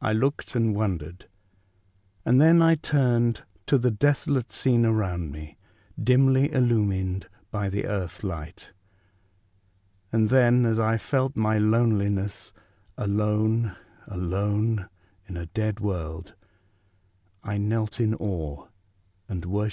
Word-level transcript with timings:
I 0.00 0.12
looked 0.12 0.54
and 0.54 0.72
wondered, 0.72 1.26
and 2.24 2.40
then 2.40 2.62
I 2.62 2.76
turned 2.76 3.42
to 3.66 3.76
the 3.76 3.90
desolate 3.90 4.52
scene 4.52 4.86
around 4.86 5.32
me, 5.32 5.56
dimly 6.00 6.52
illumined 6.52 7.26
by 7.50 7.68
the 7.68 7.86
earth 7.86 8.22
light, 8.22 8.70
and 10.12 10.30
then, 10.30 10.64
as 10.64 10.78
I 10.78 10.96
felt 10.96 11.34
my 11.34 11.58
lone* 11.58 11.94
liness— 11.98 12.52
alone, 12.96 13.74
alone, 14.06 14.88
in 15.26 15.36
a 15.36 15.46
dead 15.46 15.80
world,— 15.80 16.36
I 17.52 17.56
knelt 17.58 17.98
in 17.98 18.14
awe 18.14 18.68
and 19.28 19.44
wor 19.44 19.68